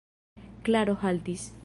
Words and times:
Klaro 0.63 0.97
haltis. 1.05 1.51